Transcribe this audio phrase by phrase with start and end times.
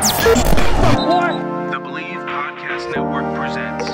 [0.00, 0.06] The
[1.78, 3.84] Bleav Podcast Network presents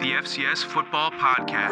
[0.00, 1.70] the FCS Football Podcast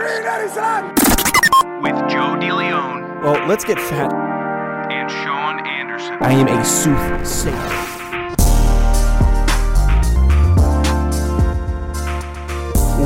[1.80, 4.12] with Joe DeLeon Well, let's get fat.
[4.90, 6.16] and Sean Anderson.
[6.20, 7.94] I am a soothsayer.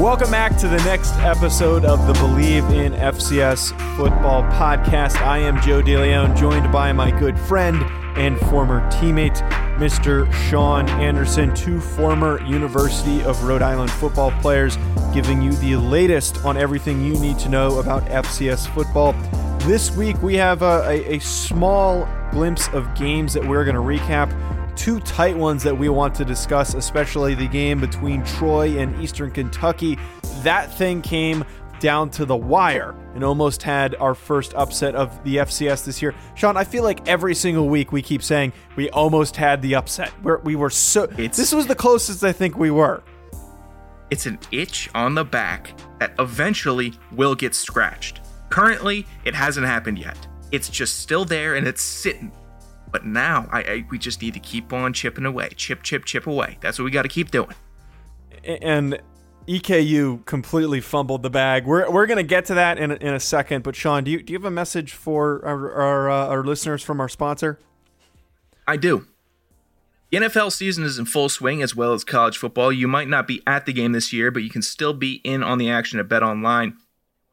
[0.01, 5.17] Welcome back to the next episode of the Bleav in FCS Football podcast.
[5.21, 7.77] I am Joe DeLeon, joined by my good friend
[8.19, 9.39] and former teammate,
[9.79, 10.31] Mr.
[10.51, 14.77] Sean Anderson, two former University of Rhode Island football players,
[15.15, 19.13] giving you the latest on everything you need to know about FCS football.
[19.61, 23.83] This week we have a, a, a small glimpse of games that we're going to
[23.83, 24.29] recap
[24.77, 29.31] two tight ones that we want to discuss, especially the game between Troy and Eastern
[29.31, 29.99] Kentucky.
[30.43, 31.45] That thing came
[31.81, 36.15] down to the wire and almost had our first upset of the FCS this year.
[36.37, 40.13] Sean, I feel like every single week we keep saying we almost had the upset.
[40.23, 41.03] We're, we were so.
[41.03, 43.03] It's- this was the closest I think we were.
[44.09, 48.21] It's an itch on the back that eventually will get scratched.
[48.51, 50.17] Currently, it hasn't happened yet.
[50.53, 52.31] It's just still there and it's sitting.
[52.93, 56.29] But now, I, I we just need to keep on chipping away, chip, chip, chip
[56.29, 56.57] away.
[56.61, 57.53] That's what we got to keep doing.
[58.45, 59.01] and
[59.49, 61.67] EKU completely fumbled the bag.
[61.67, 63.63] We're, we're going to get to that in a, in a second.
[63.63, 66.83] But Sean, do you, do you have a message for our, our, uh, our listeners
[66.83, 67.59] from our sponsor?
[68.67, 69.07] I do.
[70.11, 72.71] The NFL season is in full swing as well as college football.
[72.71, 75.43] You might not be at the game this year, but you can still be in
[75.43, 76.77] on the action at Bet Online.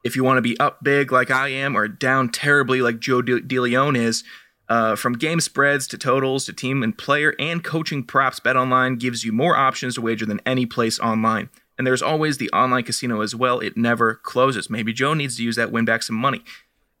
[0.04, 3.22] If you want to be up big like I am or down terribly like Joe
[3.22, 4.24] De- DeLeon is,
[4.68, 8.96] uh, from game spreads to totals to team and player and coaching props, Bet Online
[8.96, 11.48] gives you more options to wager than any place online.
[11.78, 13.60] And there's always the online casino as well.
[13.60, 14.70] It never closes.
[14.70, 16.42] Maybe Joe needs to use that win back some money.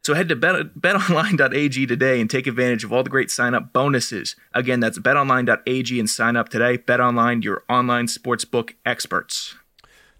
[0.06, 3.72] So head to bet, betonline.ag today and take advantage of all the great sign up
[3.72, 4.36] bonuses.
[4.54, 6.78] Again, that's betonline.ag and sign up today.
[6.78, 9.56] BetOnline, your online sportsbook experts.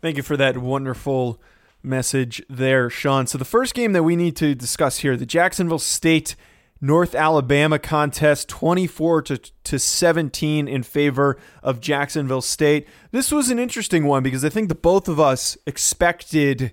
[0.03, 1.41] Thank you for that wonderful
[1.85, 3.29] message there, Sean.
[3.29, 6.35] So the first game that we need to discuss here, the Jacksonville State
[6.81, 12.87] North Alabama contest, 24 to, to 17 in favor of Jacksonville State.
[13.13, 16.73] This was an interesting one because I think the both of us expected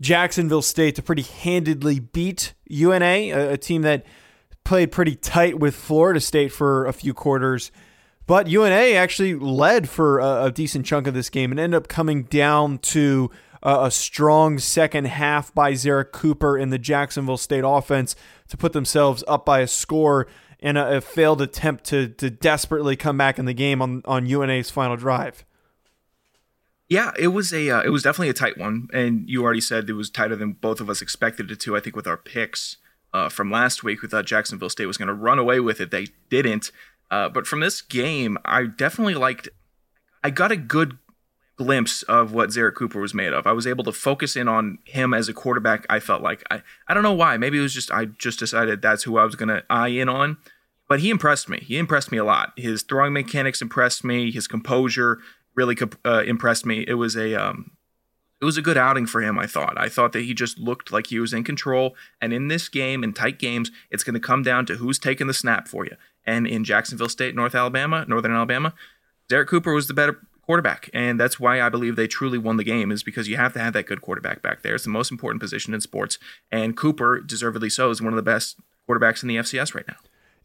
[0.00, 4.04] Jacksonville State to pretty handedly beat UNA, a, a team that
[4.64, 7.70] played pretty tight with Florida State for a few quarters.
[8.26, 11.88] But UNA actually led for a, a decent chunk of this game and ended up
[11.88, 13.30] coming down to
[13.62, 18.14] a, strong second half by Zerrick Cooper in the Jacksonville State offense
[18.48, 20.26] to put themselves up by a score
[20.58, 24.26] in a, a failed attempt to, to desperately come back in the game on, on
[24.26, 25.44] UNA's final drive.
[26.88, 29.90] Yeah, it was a uh, it was definitely a tight one, and you already said
[29.90, 31.76] it was tighter than both of us expected it to.
[31.76, 32.78] I think with our picks
[33.12, 35.90] uh, from last week, we thought Jacksonville State was going to run away with it.
[35.90, 36.72] They didn't.
[37.10, 39.50] Uh, but from this game, I definitely liked.
[40.24, 40.98] I got a good
[41.58, 43.46] glimpse of what Zerrick Cooper was made of.
[43.46, 45.84] I was able to focus in on him as a quarterback.
[45.90, 47.36] I felt like I I don't know why.
[47.36, 50.08] Maybe it was just I just decided that's who I was going to eye in
[50.08, 50.38] on.
[50.88, 51.58] But he impressed me.
[51.58, 52.52] He impressed me a lot.
[52.56, 54.30] His throwing mechanics impressed me.
[54.30, 55.18] His composure
[55.54, 55.76] really
[56.06, 56.84] uh, impressed me.
[56.88, 57.72] It was a um,
[58.40, 59.38] it was a good outing for him.
[59.38, 59.76] I thought.
[59.76, 61.96] I thought that he just looked like he was in control.
[62.22, 65.26] And in this game, in tight games, it's going to come down to who's taking
[65.26, 65.96] the snap for you.
[66.24, 68.74] And in Jacksonville State, North Alabama, Northern Alabama,
[69.28, 72.64] Derek Cooper was the better quarterback, and that's why I believe they truly won the
[72.64, 72.90] game.
[72.90, 74.74] Is because you have to have that good quarterback back there.
[74.74, 76.18] It's the most important position in sports,
[76.50, 78.58] and Cooper, deservedly so, is one of the best
[78.88, 79.96] quarterbacks in the FCS right now.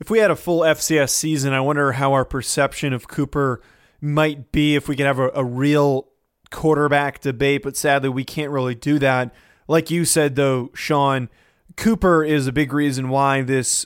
[0.01, 3.61] If we had a full FCS season, I wonder how our perception of Cooper
[4.01, 6.09] might be if we could have a, a real
[6.51, 9.33] quarterback debate, but sadly we can't really do that.
[9.69, 11.29] Like you said though, Sean,
[11.77, 13.85] Cooper is a big reason why this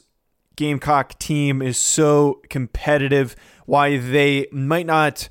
[0.55, 3.35] Gamecock team is so competitive,
[3.67, 5.29] why they might not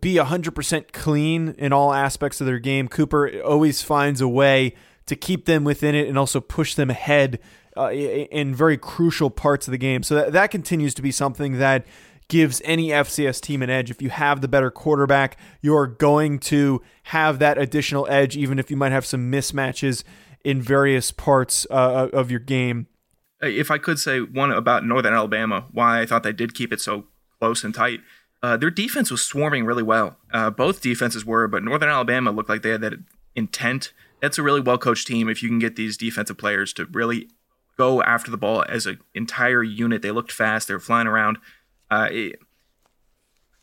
[0.00, 2.88] be 100% clean in all aspects of their game.
[2.88, 4.74] Cooper always finds a way
[5.06, 7.38] to keep them within it and also push them ahead
[7.76, 10.02] uh, in very crucial parts of the game.
[10.02, 11.84] So that, that continues to be something that
[12.28, 13.90] gives any FCS team an edge.
[13.90, 18.70] If you have the better quarterback, you're going to have that additional edge, even if
[18.70, 20.04] you might have some mismatches
[20.44, 22.86] in various parts uh, of your game.
[23.42, 26.80] If I could say one about Northern Alabama, why I thought they did keep it
[26.80, 27.04] so
[27.40, 28.00] close and tight.
[28.44, 30.18] Uh, their defense was swarming really well.
[30.30, 32.92] Uh, both defenses were, but Northern Alabama looked like they had that
[33.34, 33.94] intent.
[34.20, 35.30] That's a really well coached team.
[35.30, 37.30] If you can get these defensive players to really
[37.78, 40.68] go after the ball as an entire unit, they looked fast.
[40.68, 41.38] They were flying around.
[41.90, 42.38] Uh, it,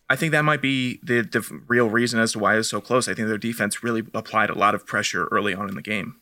[0.09, 3.07] I think that might be the, the real reason as to why it's so close.
[3.07, 6.15] I think their defense really applied a lot of pressure early on in the game.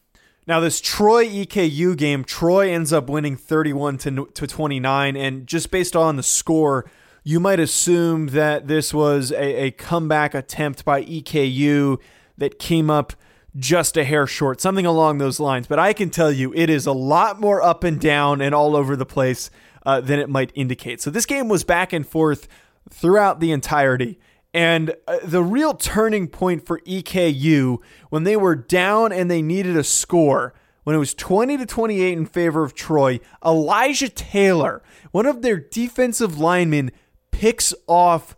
[0.46, 5.16] Now, this Troy EKU game, Troy ends up winning 31 to, to 29.
[5.16, 6.92] And just based on the score,
[7.24, 12.00] you might assume that this was a, a comeback attempt by EKU
[12.38, 13.14] that came up
[13.56, 15.68] just a hair short, something along those lines.
[15.68, 18.76] But I can tell you, it is a lot more up and down and all
[18.76, 19.50] over the place
[19.86, 21.02] uh, than it might indicate.
[21.02, 22.48] So this game was back and forth
[22.90, 24.20] throughout the entirety.
[24.54, 27.78] And uh, the real turning point for EKU
[28.10, 32.18] when they were down and they needed a score, when it was 20 to 28
[32.18, 34.82] in favor of Troy, Elijah Taylor,
[35.12, 36.92] one of their defensive linemen,
[37.40, 38.36] picks off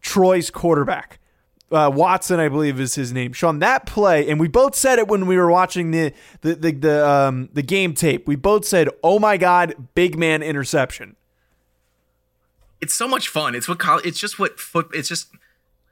[0.00, 1.18] Troy's quarterback.
[1.70, 3.34] Uh, Watson, I believe, is his name.
[3.34, 6.72] Sean, that play, and we both said it when we were watching the the the
[6.72, 8.26] the, um, the game tape.
[8.26, 11.16] We both said, "Oh my God, big man interception."
[12.80, 13.54] It's so much fun.
[13.54, 14.06] It's what college.
[14.06, 14.88] It's just what foot.
[14.92, 15.28] It's just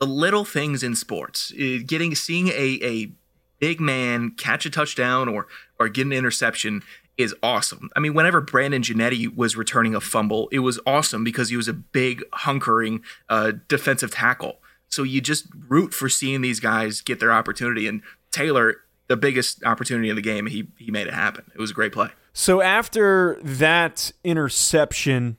[0.00, 1.52] the little things in sports.
[1.52, 3.12] Uh, getting seeing a a
[3.58, 5.46] big man catch a touchdown or
[5.78, 6.82] or get an interception
[7.16, 7.90] is awesome.
[7.94, 11.68] I mean, whenever Brandon Janetti was returning a fumble, it was awesome because he was
[11.68, 14.58] a big, hunkering uh, defensive tackle.
[14.88, 17.86] So you just root for seeing these guys get their opportunity.
[17.86, 18.02] And
[18.32, 18.76] Taylor,
[19.06, 21.50] the biggest opportunity in the game, he he made it happen.
[21.54, 22.08] It was a great play.
[22.32, 25.36] So after that interception,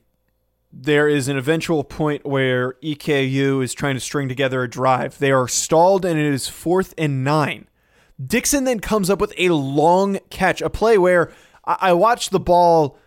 [0.72, 5.18] there is an eventual point where EKU is trying to string together a drive.
[5.20, 7.68] They are stalled and it is fourth and nine.
[8.24, 11.32] Dixon then comes up with a long catch, a play where
[11.64, 12.98] I watched the ball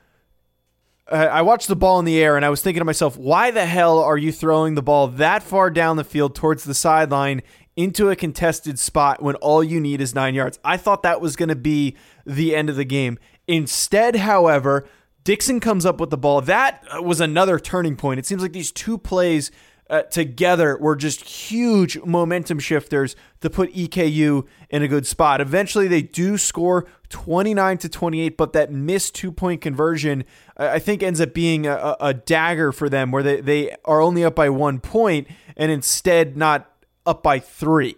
[1.11, 3.51] uh, I watched the ball in the air and I was thinking to myself, why
[3.51, 7.43] the hell are you throwing the ball that far down the field towards the sideline
[7.77, 10.59] into a contested spot when all you need is nine yards?
[10.65, 13.19] I thought that was going to be the end of the game.
[13.47, 14.87] Instead, however,
[15.25, 16.41] Dixon comes up with the ball.
[16.41, 18.19] That was another turning point.
[18.19, 19.51] It seems like these two plays
[19.91, 25.41] uh, together were just huge momentum shifters to put EKU in a good spot.
[25.41, 30.25] Eventually, they do score 29 to 28, but that missed two point conversion,
[30.57, 34.25] I think, ends up being a, a dagger for them where they, they are only
[34.25, 36.71] up by one point and instead not
[37.07, 37.97] up by three.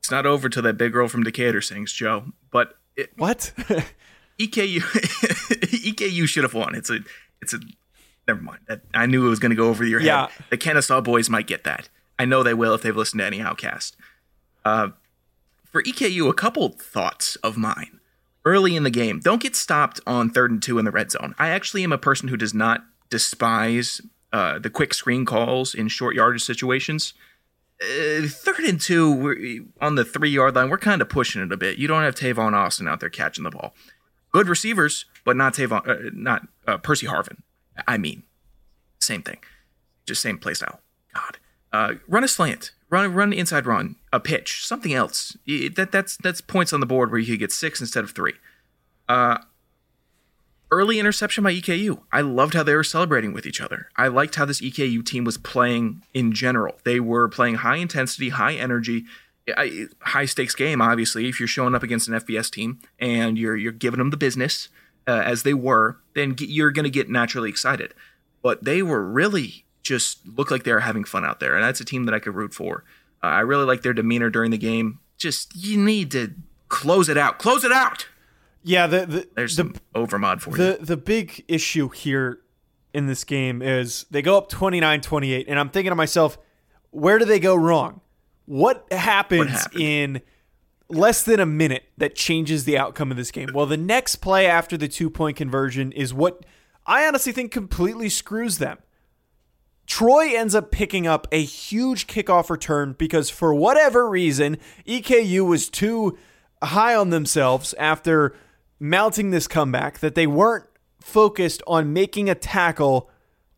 [0.00, 2.26] It's not over till that big girl from Decatur sings, Joe.
[2.50, 3.52] But it, what?
[4.38, 6.74] EKU EKU should have won.
[6.74, 6.98] It's a
[7.40, 7.60] it's a
[8.26, 8.60] never mind.
[8.94, 10.06] I knew it was going to go over your head.
[10.06, 10.28] Yeah.
[10.50, 11.88] The Kennesaw boys might get that.
[12.18, 13.96] I know they will if they've listened to any OutKast.
[14.64, 14.90] Uh,
[15.64, 18.00] for EKU, a couple thoughts of mine.
[18.44, 21.34] Early in the game, don't get stopped on third and two in the red zone.
[21.38, 24.00] I actually am a person who does not despise
[24.32, 27.14] uh, the quick screen calls in short yardage situations.
[27.80, 31.56] Uh, third and two on the three yard line, we're kind of pushing it a
[31.56, 31.78] bit.
[31.78, 33.74] You don't have Tavon Austin out there catching the ball.
[34.32, 37.38] Good receivers, but not Tavon, uh, not uh, Percy Harvin.
[37.86, 38.22] I mean,
[39.00, 39.38] same thing,
[40.06, 40.80] just same play style.
[41.14, 41.38] God,
[41.72, 45.36] uh, run a slant, run run inside run, a pitch, something else.
[45.46, 48.34] That that's that's points on the board where you could get six instead of three.
[49.08, 49.38] Uh,
[50.70, 52.00] early interception by EKU.
[52.10, 53.88] I loved how they were celebrating with each other.
[53.94, 56.76] I liked how this EKU team was playing in general.
[56.84, 59.04] They were playing high intensity, high energy,
[60.00, 60.80] high stakes game.
[60.80, 64.16] Obviously, if you're showing up against an FBS team and you're you're giving them the
[64.16, 64.68] business
[65.06, 67.94] uh, as they were, then you're going to get naturally excited.
[68.42, 71.80] But they were really just look like they were having fun out there, and that's
[71.80, 72.84] a team that I could root for.
[73.22, 75.00] Uh, I really like their demeanor during the game.
[75.16, 76.34] Just you need to
[76.68, 77.38] close it out.
[77.38, 78.06] Close it out.
[78.64, 80.86] Yeah, the, the there's the, overmod for the, you.
[80.86, 82.40] The big issue here
[82.94, 86.38] in this game is they go up 29-28 and I'm thinking to myself,
[86.90, 88.00] where do they go wrong?
[88.46, 89.82] What happens what happened?
[89.82, 90.22] in
[90.94, 93.48] less than a minute that changes the outcome of this game?
[93.54, 96.44] Well, the next play after the two-point conversion is what
[96.86, 98.78] I honestly think completely screws them.
[99.86, 105.68] Troy ends up picking up a huge kickoff return because, for whatever reason, EKU was
[105.68, 106.16] too
[106.62, 108.34] high on themselves after
[108.78, 110.64] mounting this comeback that they weren't
[111.00, 113.10] focused on making a tackle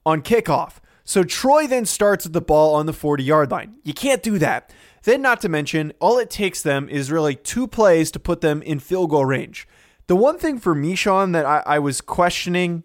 [0.04, 0.74] on kickoff.
[1.04, 3.76] So Troy then starts at the ball on the 40 yard line.
[3.84, 4.72] You can't do that.
[5.04, 8.62] Then, not to mention, all it takes them is really two plays to put them
[8.62, 9.68] in field goal range.
[10.06, 12.84] The one thing for me, Sean, that I, I was questioning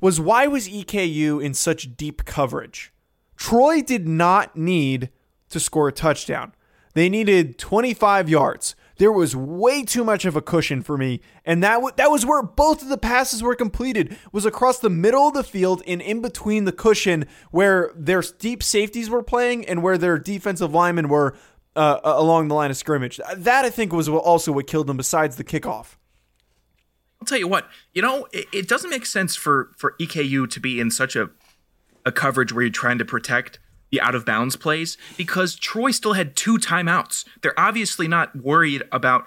[0.00, 2.92] was why was EKU in such deep coverage?
[3.36, 5.10] Troy did not need
[5.50, 6.52] to score a touchdown.
[6.94, 8.74] They needed 25 yards.
[8.98, 12.24] There was way too much of a cushion for me, and that w- that was
[12.24, 14.16] where both of the passes were completed.
[14.32, 18.62] Was across the middle of the field and in between the cushion where their deep
[18.62, 21.36] safeties were playing and where their defensive linemen were
[21.74, 23.20] uh, along the line of scrimmage.
[23.36, 24.96] That I think was also what killed them.
[24.96, 25.96] Besides the kickoff.
[27.20, 30.60] I'll tell you what, you know, it, it doesn't make sense for for EKU to
[30.60, 31.30] be in such a
[32.04, 33.58] a coverage where you're trying to protect
[33.96, 37.24] the out of bounds plays because Troy still had two timeouts.
[37.42, 39.24] They're obviously not worried about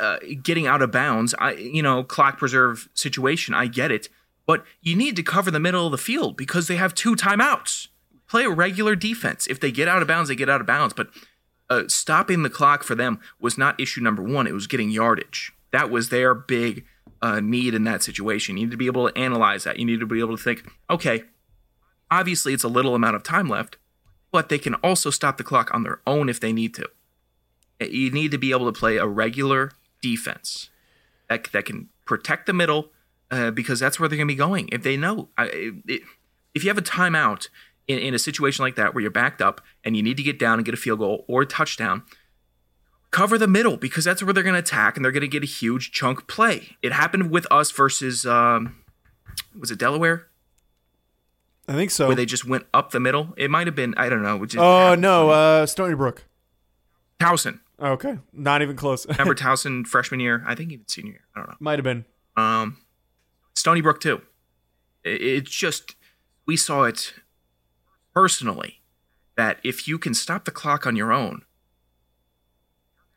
[0.00, 1.34] uh, getting out of bounds.
[1.38, 3.54] I, you know, clock preserve situation.
[3.54, 4.08] I get it,
[4.46, 7.88] but you need to cover the middle of the field because they have two timeouts.
[8.28, 9.46] Play a regular defense.
[9.48, 10.94] If they get out of bounds, they get out of bounds.
[10.94, 11.08] But
[11.68, 14.46] uh, stopping the clock for them was not issue number one.
[14.46, 15.52] It was getting yardage.
[15.72, 16.84] That was their big
[17.20, 18.56] uh, need in that situation.
[18.56, 19.78] You need to be able to analyze that.
[19.78, 21.24] You need to be able to think, okay,
[22.10, 23.76] obviously it's a little amount of time left,
[24.34, 26.90] but they can also stop the clock on their own if they need to.
[27.78, 29.70] You need to be able to play a regular
[30.02, 30.70] defense
[31.28, 32.90] that, that can protect the middle
[33.30, 34.68] uh, because that's where they're going to be going.
[34.72, 35.50] If they know, I,
[35.86, 36.02] it,
[36.52, 37.46] if you have a timeout
[37.86, 40.36] in, in a situation like that where you're backed up and you need to get
[40.36, 42.02] down and get a field goal or a touchdown,
[43.12, 45.44] cover the middle because that's where they're going to attack and they're going to get
[45.44, 46.76] a huge chunk play.
[46.82, 48.82] It happened with us versus, um,
[49.56, 50.26] was it Delaware?
[51.66, 52.06] I think so.
[52.06, 53.32] Where they just went up the middle.
[53.36, 54.44] It might have been, I don't know.
[54.58, 56.24] Oh, no, uh, Stony Brook.
[57.18, 57.60] Towson.
[57.80, 59.06] Okay, not even close.
[59.08, 60.44] Remember Towson freshman year?
[60.46, 61.24] I think even senior year.
[61.34, 61.56] I don't know.
[61.60, 62.04] Might have been.
[62.36, 62.78] Um,
[63.54, 64.22] Stony Brook too.
[65.02, 65.96] It, it's just
[66.46, 67.14] we saw it
[68.14, 68.80] personally
[69.36, 71.42] that if you can stop the clock on your own,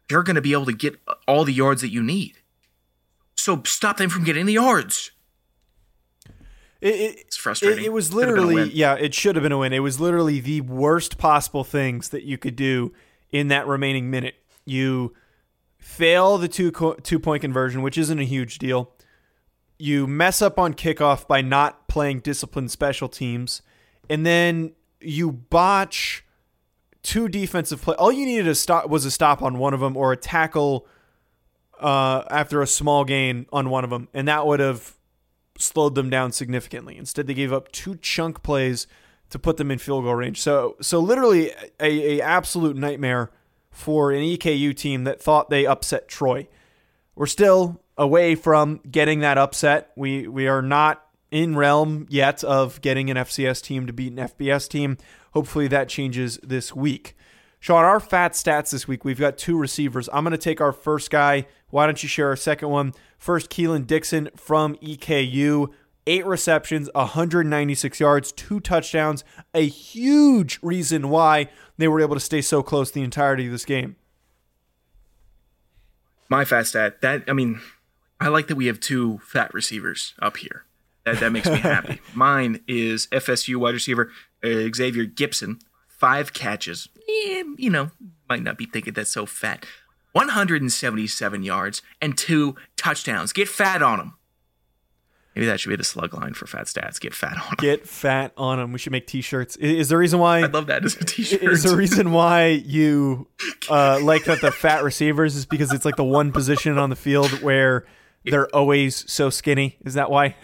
[0.10, 2.38] you're going to be able to get all the yards that you need.
[3.36, 5.12] So stop them from getting the yards.
[6.82, 7.84] It, it, it's frustrating.
[7.84, 9.74] It, it was literally, yeah, it should have been a win.
[9.74, 12.94] It was literally the worst possible things that you could do
[13.32, 14.36] in that remaining minute.
[14.66, 15.14] You
[15.80, 18.92] fail the two co- two point conversion, which isn't a huge deal.
[19.80, 23.62] You mess up on kickoff by not playing disciplined special teams,
[24.10, 26.26] and then you botch
[27.04, 27.96] two defensive play.
[27.96, 30.88] All you needed to stop was a stop on one of them or a tackle
[31.80, 34.97] uh, after a small gain on one of them, and that would have
[35.58, 36.98] slowed them down significantly.
[36.98, 38.88] Instead, they gave up two chunk plays
[39.30, 40.42] to put them in field goal range.
[40.42, 43.32] So, so literally a, a absolute nightmare
[43.70, 46.48] for an EKU team that thought they upset Troy.
[47.16, 49.92] We're still away from getting that upset.
[49.96, 54.20] We we are not in realm yet of getting an FCS team to beat an
[54.30, 54.98] FBS team.
[55.34, 57.16] Hopefully that changes this week.
[57.60, 60.08] Sean, our fat stats this week, we've got two receivers.
[60.14, 61.48] I'm going to take our first guy.
[61.70, 62.94] Why don't you share our second one?
[63.18, 65.72] First, Keelan Dixon from EKU.
[66.10, 69.26] Eight receptions, 196 yards, two touchdowns.
[69.54, 73.66] A huge reason why they were able to stay so close the entirety of this
[73.66, 73.98] game.
[76.30, 77.60] My fat stat, that, I mean,
[78.20, 80.64] I like that we have two fat receivers up here.
[81.06, 82.02] That, that makes me happy.
[82.14, 84.12] Mine is FSU wide receiver
[84.44, 86.90] uh, Xavier Gipson, five catches.
[87.10, 87.92] Eh, you know,
[88.30, 89.66] might not be thinking that's so fat.
[90.18, 93.34] 177 yards and two touchdowns.
[93.34, 94.14] Get fat on them.
[95.36, 97.00] Maybe that should be the slug line for fat stats.
[97.00, 97.56] Get fat on them.
[97.60, 98.74] Get fat on them.
[98.74, 99.56] We should make t-shirts.
[99.58, 100.40] Is the reason why?
[100.40, 101.44] I love that as a t-shirt.
[101.44, 103.28] Is the reason why you
[103.70, 106.96] uh, like that the fat receivers is because it's like the one position on the
[106.96, 107.86] field where
[108.26, 109.78] they're always so skinny.
[109.86, 110.36] Is that why?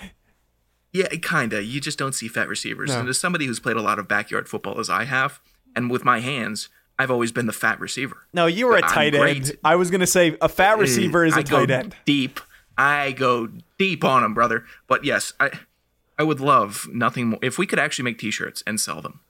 [0.91, 1.63] Yeah, kinda.
[1.63, 2.91] You just don't see fat receivers.
[2.91, 2.99] No.
[2.99, 5.39] And as somebody who's played a lot of backyard football as I have,
[5.75, 6.69] and with my hands,
[6.99, 8.17] I've always been the fat receiver.
[8.33, 9.57] No, you were a tight end.
[9.63, 11.95] I was gonna say a fat receiver is a I tight end.
[12.05, 12.39] Deep.
[12.77, 14.65] I go deep on them, brother.
[14.87, 15.51] But yes, I
[16.17, 19.21] I would love nothing more if we could actually make T-shirts and sell them.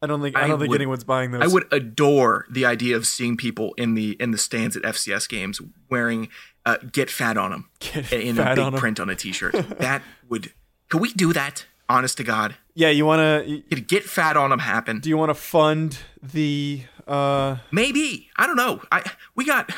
[0.00, 1.42] I don't think I, don't think would, anyone's buying those.
[1.42, 5.28] I would adore the idea of seeing people in the in the stands at FCS
[5.28, 5.60] games
[5.90, 6.28] wearing
[6.64, 9.54] uh, "Get Fat on them" get in a big print on a T-shirt.
[9.78, 10.52] that would.
[10.88, 11.66] Could we do that?
[11.88, 12.56] Honest to God.
[12.78, 15.00] Yeah, you want to get fat on them happen.
[15.00, 16.84] Do you want to fund the?
[17.08, 18.80] uh Maybe I don't know.
[18.92, 19.02] I
[19.34, 19.68] we got.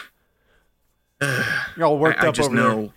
[1.18, 1.42] Uh,
[1.78, 2.92] You're all worked I, up I just over know.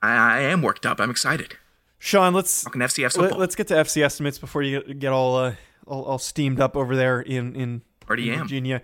[0.00, 1.02] I, I am worked up.
[1.02, 1.58] I'm excited.
[1.98, 3.40] Sean, let's talking FCS football.
[3.40, 5.54] Let, us get to FC estimates before you get, get all, uh,
[5.86, 8.40] all, all steamed up over there in in, Already in am.
[8.44, 8.80] Virginia.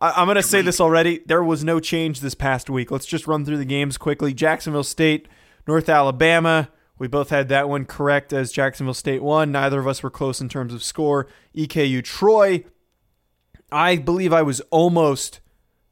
[0.00, 1.22] I, am going to say this already.
[1.24, 2.90] There was no change this past week.
[2.90, 4.34] Let's just run through the games quickly.
[4.34, 5.28] Jacksonville State,
[5.66, 6.68] North Alabama.
[6.98, 9.52] We both had that one correct as Jacksonville State won.
[9.52, 11.28] Neither of us were close in terms of score.
[11.56, 12.64] EKU Troy.
[13.70, 15.40] I believe I was almost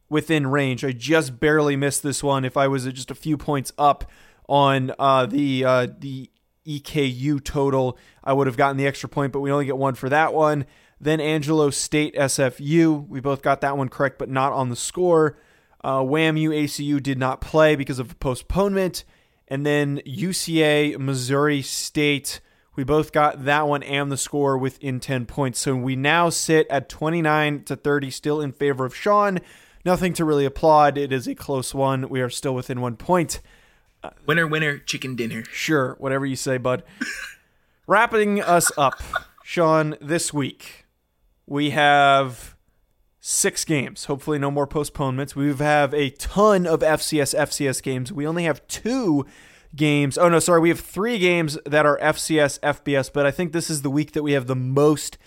[0.09, 0.85] within range.
[0.85, 2.45] I just barely missed this one.
[2.45, 4.11] If I was just a few points up
[4.49, 6.31] on uh, the uh, the
[6.67, 10.09] EKU total, I would have gotten the extra point, but we only get one for
[10.09, 10.67] that one.
[11.01, 15.39] Then Angelo State SFU, we both got that one correct, but not on the score.
[15.85, 19.05] Uh, WAMU ACU did not play because of a postponement.
[19.49, 22.41] And then UCA Missouri State,
[22.75, 25.61] we both got that one and the score within 10 points.
[25.61, 29.39] So we now sit at 29 to 30, still in favor of Sean.
[29.85, 30.99] Nothing to really applaud.
[30.99, 32.09] It is a close one.
[32.09, 33.41] We are still within one point.
[34.27, 35.45] Winner, winner, chicken dinner.
[35.53, 36.83] Sure, whatever you say, bud.
[37.87, 39.01] Wrapping us up,
[39.45, 40.87] Sean, this week
[41.47, 42.56] we have
[43.29, 44.05] six games.
[44.05, 45.35] Hopefully, no more postponements.
[45.35, 48.13] We have a ton of FCS FCS games.
[48.13, 49.27] We only have two
[49.75, 50.17] games.
[50.17, 53.13] Oh no, sorry, we have three games that are FCS FBS.
[53.13, 55.19] But I think this is the week that we have the most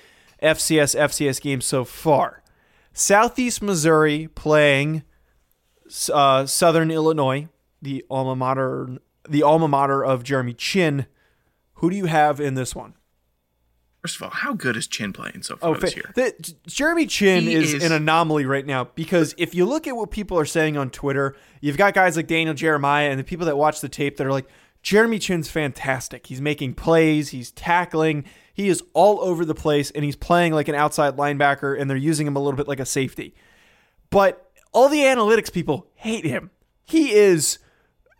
[0.42, 2.42] FCS FCS games so far.
[2.94, 5.04] Southeast Missouri playing
[6.14, 7.50] uh, Southern Illinois,
[7.82, 11.06] the alma mater, the alma mater of Jeremy Chinn.
[11.76, 12.94] Who do you have in this one?
[14.10, 16.12] First of all, how good is Chinn playing so far Oh, this year?
[16.16, 20.10] the, Jeremy Chinn is, is- an anomaly right now because if you look at what
[20.10, 23.56] people are saying on Twitter, you've got guys like Daniel Jeremiah and the people that
[23.56, 24.48] watch the tape that are like,
[24.82, 26.26] Jeremy Chinn's fantastic.
[26.26, 30.68] He's making plays, he's tackling, he is all over the place, and he's playing like
[30.70, 33.36] an outside linebacker, and they're using him a little bit like a safety.
[34.10, 36.50] But all the analytics people hate him.
[36.86, 37.60] He is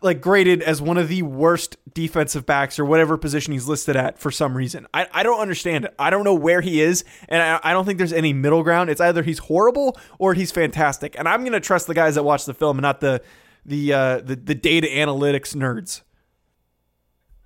[0.02, 4.18] like graded as one of the worst defensive backs or whatever position he's listed at
[4.18, 4.86] for some reason.
[4.94, 5.94] I, I don't understand it.
[5.98, 8.90] I don't know where he is, and I, I don't think there's any middle ground.
[8.90, 11.18] It's either he's horrible or he's fantastic.
[11.18, 13.22] And I'm gonna trust the guys that watch the film and not the
[13.64, 16.02] the uh, the, the data analytics nerds.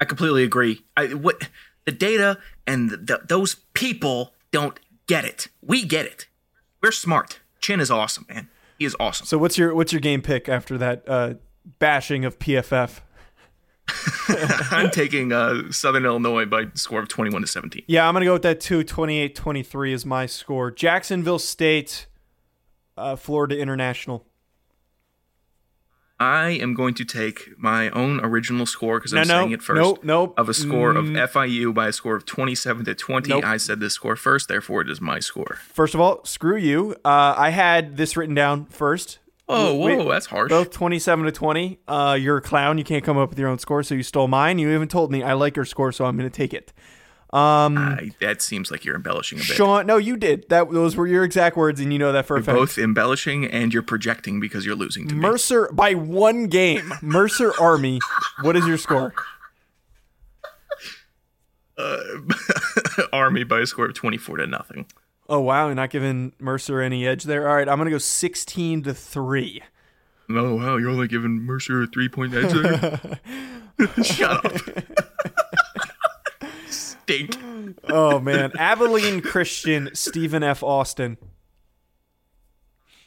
[0.01, 0.85] I completely agree.
[0.97, 1.49] I what
[1.85, 5.49] the data and the, the, those people don't get it.
[5.63, 6.29] We get it.
[6.83, 7.41] We're smart.
[7.61, 8.49] Chinn is awesome, man.
[8.79, 9.27] He is awesome.
[9.27, 11.35] So what's your what's your game pick after that uh,
[11.79, 13.01] bashing of PFF?
[14.73, 17.83] I'm taking uh, Southern Illinois by score of 21 to 17.
[17.87, 18.83] Yeah, I'm going to go with that too.
[18.83, 20.71] 28 23 is my score.
[20.71, 22.07] Jacksonville State,
[22.97, 24.25] uh, Florida International.
[26.21, 29.63] I am going to take my own original score because I'm No, no, saying it
[29.63, 29.79] first.
[29.81, 30.35] nope, nope.
[30.39, 31.29] Of a score of Mm.
[31.29, 33.29] FIU by a score of 27 to 20.
[33.29, 33.45] Nope.
[33.45, 35.59] I said this score first, therefore it is my score.
[35.73, 36.95] First of all, screw you.
[37.05, 39.19] Uh, I had this written down first.
[39.47, 40.49] Oh, Wait, whoa, that's harsh.
[40.49, 41.79] Both 27 to 20.
[41.87, 42.79] Uh, you're a clown.
[42.79, 44.59] You can't come up with your own score, so you stole mine.
[44.59, 46.73] You even told me I like your score, so I'm going to take it.
[47.37, 49.57] I, that seems like you're embellishing a bit.
[49.57, 50.49] Sean, no, you did.
[50.51, 52.57] That those were your exact words, and you know that for a You're fact.
[52.59, 55.21] both embellishing and you're projecting because you're losing to me.
[55.21, 56.95] Mercer by one game.
[57.03, 57.99] Mercer Army.
[58.43, 59.13] What is your score?
[63.13, 64.87] Army by a score of 24 to nothing.
[65.29, 67.49] Oh wow, you're not giving Mercer any edge there.
[67.49, 69.63] All right, I'm gonna go 16 to three.
[70.31, 73.21] Oh, wow, you're only giving Mercer a three point edge there?
[74.03, 74.53] Shut up.
[76.69, 77.37] Stink.
[77.89, 80.63] Oh man, Abilene Christian, Stephen F.
[80.63, 81.19] Austin.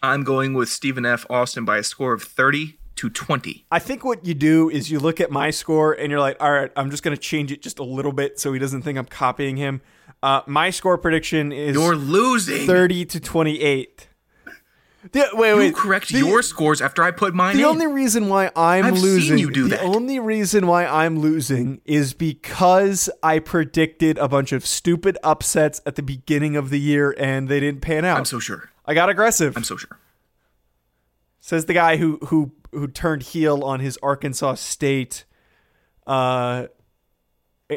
[0.03, 1.25] I'm going with Stephen F.
[1.29, 3.65] Austin by a score of 30 to 20.
[3.71, 6.51] I think what you do is you look at my score and you're like, all
[6.51, 9.05] right, I'm just gonna change it just a little bit so he doesn't think I'm
[9.05, 9.81] copying him.
[10.23, 12.65] Uh, my score prediction is You're losing.
[12.65, 14.07] 30 to 28.
[15.11, 15.75] The- wait, you wait.
[15.75, 17.67] correct the- your scores after I put mine The in.
[17.69, 19.83] only reason why I'm I've seen losing, you do the that.
[19.85, 25.95] only reason why I'm losing is because I predicted a bunch of stupid upsets at
[25.95, 28.17] the beginning of the year and they didn't pan out.
[28.17, 28.69] I'm so sure.
[28.85, 29.55] I got aggressive.
[29.55, 29.97] I'm so sure.
[31.39, 35.23] Says the guy who who who turned heel on his Arkansas State,
[36.05, 36.67] uh,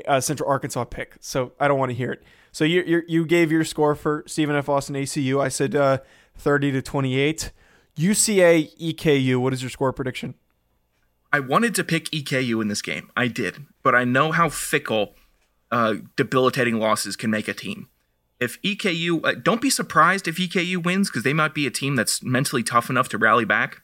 [0.06, 1.16] uh Central Arkansas pick.
[1.20, 2.22] So I don't want to hear it.
[2.52, 4.68] So you you you gave your score for Stephen F.
[4.68, 5.40] Austin ACU.
[5.40, 5.98] I said uh,
[6.36, 7.52] thirty to twenty eight.
[7.96, 9.36] UCA EKU.
[9.38, 10.34] What is your score prediction?
[11.32, 13.10] I wanted to pick EKU in this game.
[13.16, 15.14] I did, but I know how fickle
[15.70, 17.88] uh, debilitating losses can make a team.
[18.40, 21.94] If EKU, uh, don't be surprised if EKU wins because they might be a team
[21.94, 23.82] that's mentally tough enough to rally back.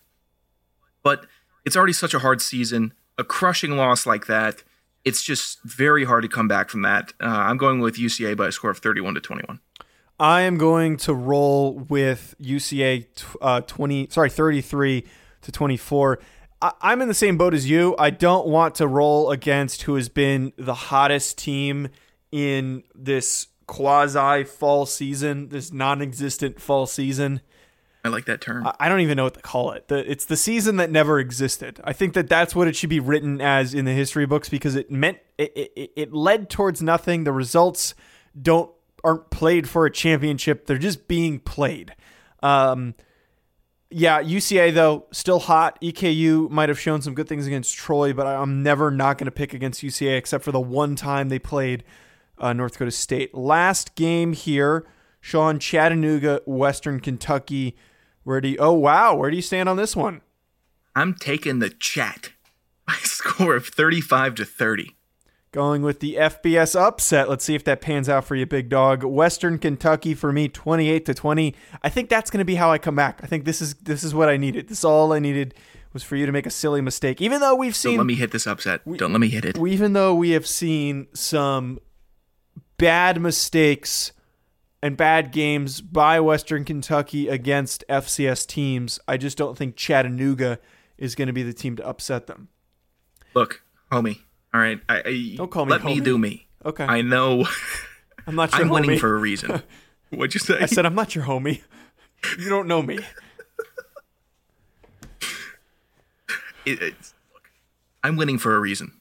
[1.03, 1.27] But
[1.65, 2.95] it's already such a hard season.
[3.19, 4.63] A crushing loss like that,
[5.07, 7.15] it's just very hard to come back from that.
[7.23, 9.61] Uh, I'm going with UCA by a score of 31 to 21.
[10.19, 15.07] I am going to roll with UCA tw- uh, 20 sorry 33
[15.43, 16.19] to 24.
[16.61, 17.95] I- I'm in the same boat as you.
[17.99, 21.89] I don't want to roll against who has been the hottest team
[22.33, 27.41] in this quasi fall season, this non-existent fall season.
[28.07, 28.67] I like that term.
[28.79, 29.89] I- don't even know what to call it.
[29.89, 31.81] The, it's the season that never existed.
[31.85, 34.77] I think that that's what it should be written as in the history books because
[34.77, 37.25] it meant it, it, it led towards nothing.
[37.25, 37.95] The results
[38.41, 38.71] don't
[39.05, 40.67] aren't played for a championship.
[40.67, 41.95] They're just being played.
[42.43, 42.95] Um,
[43.91, 45.81] yeah, UCA though still hot.
[45.81, 49.31] EKU might have shown some good things against Troy, but I'm never not going to
[49.31, 51.85] pick against UCA except for the one time they played
[52.39, 53.35] uh, North Dakota State.
[53.35, 54.87] Last game here,
[55.21, 57.77] Sean Chattanooga, Western Kentucky.
[58.27, 58.57] Where do you?
[58.59, 60.21] Oh wow, where do you stand on this one?
[60.97, 62.33] I'm taking the chat
[62.89, 64.97] My score of 35 to 30.
[65.53, 67.29] Going with the FBS upset.
[67.29, 69.05] Let's see if that pans out for you, big dog.
[69.05, 71.55] Western Kentucky for me, 28 to 20.
[71.85, 73.21] I think that's going to be how I come back.
[73.23, 74.67] I think this is this is what I needed.
[74.67, 75.55] This is all I needed
[75.93, 77.23] was for you to make a silly mistake.
[77.23, 78.81] Even though we've Don't seen let me hit this upset.
[78.97, 79.57] Don't let me hit it.
[79.57, 81.79] even though we have seen some
[82.77, 84.11] bad mistakes
[84.87, 89.01] and bad games by Western Kentucky against FCS teams.
[89.09, 90.61] I just don't think Chattanooga
[90.97, 92.49] is going to be the team to upset them.
[93.35, 94.21] Look, homie.
[94.55, 96.47] All right, I, I Don't call me Let me do me.
[96.65, 96.85] Okay.
[96.85, 97.47] I know.
[98.29, 98.75] I'm not your I'm homie.
[98.75, 99.61] winning for a reason.
[100.11, 100.59] What'd you say?
[100.61, 101.63] I said I'm not your homie.
[102.39, 103.01] You don't know me.
[106.65, 107.51] It- look,
[108.03, 108.93] I'm winning for a reason.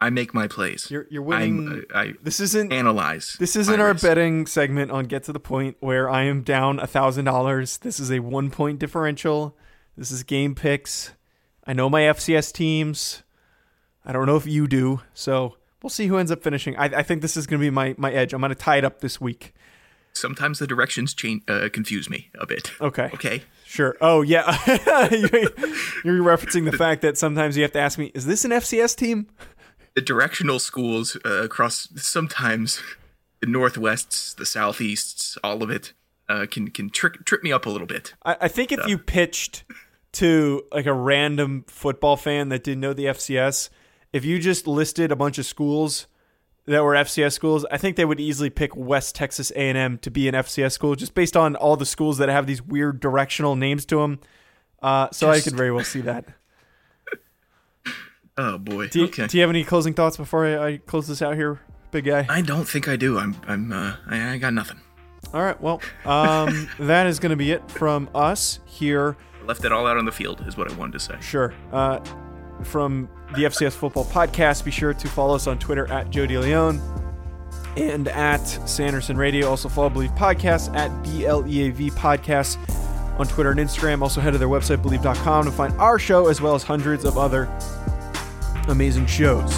[0.00, 0.90] I make my plays.
[0.90, 1.84] You're you're winning.
[1.94, 3.36] I, this isn't analyze.
[3.38, 4.02] This isn't our risk.
[4.02, 7.78] betting segment on Get to the Point where I am down a thousand dollars.
[7.78, 9.56] This is a one point differential.
[9.96, 11.12] This is game picks.
[11.66, 13.22] I know my FCS teams.
[14.04, 16.74] I don't know if you do, so we'll see who ends up finishing.
[16.76, 18.32] I, I think this is going to be my my edge.
[18.32, 19.52] I'm going to tie it up this week.
[20.12, 22.72] Sometimes the directions change, uh, confuse me a bit.
[22.80, 23.10] Okay.
[23.14, 23.42] Okay.
[23.64, 23.96] Sure.
[24.00, 28.44] Oh yeah, you're referencing the fact that sometimes you have to ask me, "Is this
[28.44, 29.28] an FCS team?"
[29.94, 32.80] The directional schools uh, across sometimes
[33.40, 35.92] the northwests, the southeasts, all of it
[36.28, 38.14] uh, can can trick trip me up a little bit.
[38.24, 39.64] I, I think if you pitched
[40.12, 43.68] to like a random football fan that didn't know the FCS,
[44.12, 46.06] if you just listed a bunch of schools
[46.66, 50.28] that were FCS schools, I think they would easily pick West Texas A&M to be
[50.28, 53.84] an FCS school, just based on all the schools that have these weird directional names
[53.86, 54.20] to them.
[54.82, 56.26] Uh, so I could very well see that.
[58.40, 58.88] Oh boy.
[58.88, 59.26] Do you, okay.
[59.26, 62.24] do you have any closing thoughts before I, I close this out here, big guy?
[62.26, 63.18] I don't think I do.
[63.18, 64.80] I'm I'm uh, I, I got nothing.
[65.34, 65.60] All right.
[65.60, 69.18] Well, um, that is going to be it from us here.
[69.44, 71.16] Left it all out on the field is what I wanted to say.
[71.20, 71.52] Sure.
[71.70, 72.00] Uh,
[72.62, 76.80] from the FCS Football Podcast, be sure to follow us on Twitter at Joe DeLeon
[77.76, 79.48] and at Sanderson Radio.
[79.48, 82.56] Also follow Bleav Podcast at BLEAV Podcast
[83.18, 84.00] on Twitter and Instagram.
[84.02, 87.18] Also head to their website, bleav.com, to find our show as well as hundreds of
[87.18, 87.46] other
[88.70, 89.54] amazing shows.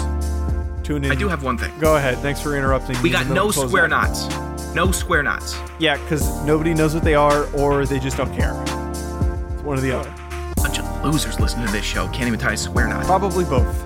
[0.83, 1.11] Tune in.
[1.11, 1.71] I do have one thing.
[1.79, 2.17] Go ahead.
[2.19, 3.01] Thanks for interrupting.
[3.01, 4.27] We got in the middle no square knots.
[4.75, 5.57] No square knots.
[5.79, 8.53] Yeah, because nobody knows what they are or they just don't care.
[8.89, 10.13] It's one or the other.
[10.57, 13.05] Bunch of losers listening to this show can't even tie a square knot.
[13.05, 13.81] Probably both.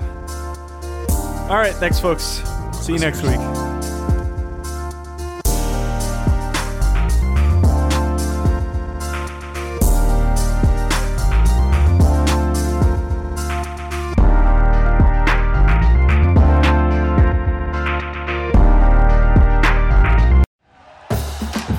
[1.48, 2.42] All right, thanks, folks.
[2.72, 3.67] See you next week.